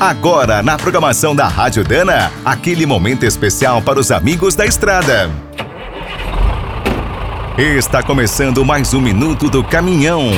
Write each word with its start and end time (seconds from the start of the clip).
Agora, 0.00 0.62
na 0.62 0.78
programação 0.78 1.36
da 1.36 1.46
Rádio 1.46 1.84
Dana, 1.84 2.32
aquele 2.42 2.86
momento 2.86 3.26
especial 3.26 3.82
para 3.82 4.00
os 4.00 4.10
amigos 4.10 4.54
da 4.54 4.64
estrada. 4.64 5.30
Está 7.58 8.02
começando 8.02 8.64
mais 8.64 8.94
um 8.94 9.00
minuto 9.02 9.50
do 9.50 9.62
caminhão. 9.62 10.30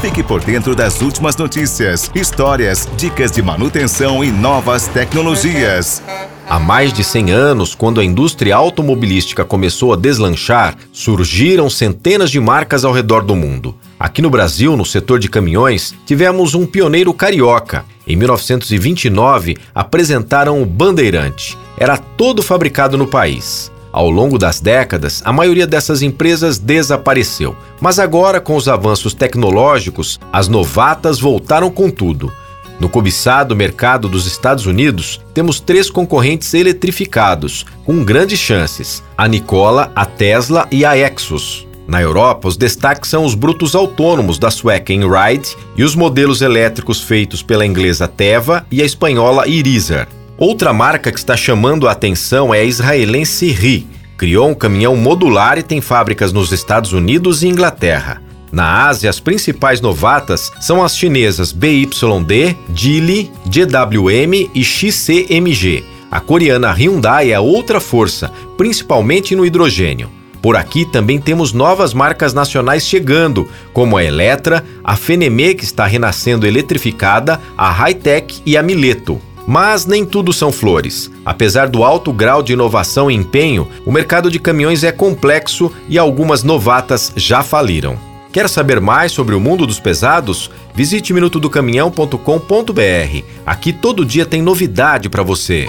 Fique 0.00 0.22
por 0.22 0.40
dentro 0.40 0.76
das 0.76 1.02
últimas 1.02 1.36
notícias, 1.36 2.08
histórias, 2.14 2.88
dicas 2.96 3.32
de 3.32 3.42
manutenção 3.42 4.22
e 4.22 4.30
novas 4.30 4.86
tecnologias. 4.86 6.00
Há 6.48 6.60
mais 6.60 6.92
de 6.92 7.02
100 7.02 7.32
anos, 7.32 7.74
quando 7.74 8.00
a 8.00 8.04
indústria 8.04 8.54
automobilística 8.54 9.44
começou 9.44 9.92
a 9.92 9.96
deslanchar, 9.96 10.76
surgiram 10.92 11.68
centenas 11.68 12.30
de 12.30 12.38
marcas 12.38 12.84
ao 12.84 12.92
redor 12.92 13.24
do 13.24 13.34
mundo. 13.34 13.74
Aqui 13.98 14.22
no 14.22 14.30
Brasil, 14.30 14.76
no 14.76 14.84
setor 14.84 15.18
de 15.18 15.28
caminhões, 15.28 15.92
tivemos 16.06 16.54
um 16.54 16.64
pioneiro 16.64 17.12
carioca. 17.12 17.84
Em 18.10 18.16
1929, 18.16 19.56
apresentaram 19.72 20.60
o 20.60 20.66
Bandeirante. 20.66 21.56
Era 21.78 21.96
todo 21.96 22.42
fabricado 22.42 22.98
no 22.98 23.06
país. 23.06 23.70
Ao 23.92 24.10
longo 24.10 24.36
das 24.36 24.58
décadas, 24.58 25.22
a 25.24 25.32
maioria 25.32 25.64
dessas 25.64 26.02
empresas 26.02 26.58
desapareceu. 26.58 27.54
Mas 27.80 28.00
agora, 28.00 28.40
com 28.40 28.56
os 28.56 28.66
avanços 28.66 29.14
tecnológicos, 29.14 30.18
as 30.32 30.48
novatas 30.48 31.20
voltaram 31.20 31.70
com 31.70 31.88
tudo. 31.88 32.32
No 32.80 32.88
cobiçado 32.88 33.54
mercado 33.54 34.08
dos 34.08 34.26
Estados 34.26 34.66
Unidos, 34.66 35.20
temos 35.32 35.60
três 35.60 35.88
concorrentes 35.88 36.52
eletrificados, 36.52 37.64
com 37.84 38.02
grandes 38.02 38.40
chances: 38.40 39.04
a 39.16 39.28
Nikola, 39.28 39.92
a 39.94 40.04
Tesla 40.04 40.66
e 40.72 40.84
a 40.84 40.96
Exos. 40.96 41.69
Na 41.90 42.00
Europa, 42.00 42.46
os 42.46 42.56
destaques 42.56 43.10
são 43.10 43.24
os 43.24 43.34
brutos 43.34 43.74
autônomos 43.74 44.38
da 44.38 44.48
sueca 44.48 44.92
Enride 44.92 45.56
e 45.76 45.82
os 45.82 45.96
modelos 45.96 46.40
elétricos 46.40 47.02
feitos 47.02 47.42
pela 47.42 47.66
inglesa 47.66 48.06
Teva 48.06 48.64
e 48.70 48.80
a 48.80 48.84
espanhola 48.84 49.48
Irizer. 49.48 50.06
Outra 50.38 50.72
marca 50.72 51.10
que 51.10 51.18
está 51.18 51.36
chamando 51.36 51.88
a 51.88 51.90
atenção 51.90 52.54
é 52.54 52.60
a 52.60 52.64
israelense 52.64 53.48
RI. 53.48 53.88
Criou 54.16 54.50
um 54.50 54.54
caminhão 54.54 54.94
modular 54.94 55.58
e 55.58 55.64
tem 55.64 55.80
fábricas 55.80 56.32
nos 56.32 56.52
Estados 56.52 56.92
Unidos 56.92 57.42
e 57.42 57.48
Inglaterra. 57.48 58.22
Na 58.52 58.86
Ásia, 58.86 59.10
as 59.10 59.18
principais 59.18 59.80
novatas 59.80 60.52
são 60.60 60.84
as 60.84 60.96
chinesas 60.96 61.50
BYD, 61.50 62.56
Geely, 62.72 63.32
GWM 63.46 64.48
e 64.54 64.62
XCMG. 64.62 65.82
A 66.08 66.20
coreana 66.20 66.70
Hyundai 66.70 67.32
é 67.32 67.40
outra 67.40 67.80
força, 67.80 68.30
principalmente 68.56 69.34
no 69.34 69.44
hidrogênio. 69.44 70.19
Por 70.42 70.56
aqui 70.56 70.84
também 70.84 71.20
temos 71.20 71.52
novas 71.52 71.92
marcas 71.92 72.32
nacionais 72.32 72.86
chegando, 72.86 73.48
como 73.72 73.96
a 73.96 74.04
Eletra, 74.04 74.64
a 74.82 74.96
Fenemé, 74.96 75.54
que 75.54 75.64
está 75.64 75.86
renascendo 75.86 76.46
eletrificada, 76.46 77.40
a 77.56 77.70
Hightech 77.70 78.42
e 78.46 78.56
a 78.56 78.62
Mileto. 78.62 79.20
Mas 79.46 79.84
nem 79.84 80.06
tudo 80.06 80.32
são 80.32 80.52
flores. 80.52 81.10
Apesar 81.24 81.68
do 81.68 81.84
alto 81.84 82.12
grau 82.12 82.42
de 82.42 82.52
inovação 82.52 83.10
e 83.10 83.14
empenho, 83.14 83.68
o 83.84 83.92
mercado 83.92 84.30
de 84.30 84.38
caminhões 84.38 84.84
é 84.84 84.92
complexo 84.92 85.72
e 85.88 85.98
algumas 85.98 86.42
novatas 86.42 87.12
já 87.16 87.42
faliram. 87.42 87.98
Quer 88.32 88.48
saber 88.48 88.80
mais 88.80 89.12
sobre 89.12 89.34
o 89.34 89.40
mundo 89.40 89.66
dos 89.66 89.80
pesados? 89.80 90.50
Visite 90.74 91.12
minutodocaminhão.com.br. 91.12 93.24
Aqui 93.44 93.72
todo 93.72 94.04
dia 94.04 94.24
tem 94.24 94.40
novidade 94.40 95.08
para 95.08 95.24
você. 95.24 95.68